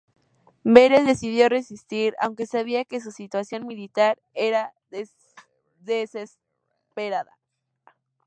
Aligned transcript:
Vere 0.63 1.03
decidió 1.03 1.47
resistir, 1.47 2.15
aunque 2.19 2.47
sabía 2.47 2.85
que 2.85 2.99
su 3.01 3.11
situación 3.11 3.67
militar 3.67 4.19
era 4.33 4.73
desesperada. 5.81 7.37